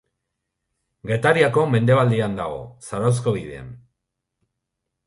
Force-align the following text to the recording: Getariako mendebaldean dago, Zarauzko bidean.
Getariako 1.11 1.65
mendebaldean 1.75 2.41
dago, 2.41 2.59
Zarauzko 2.89 3.39
bidean. 3.39 3.73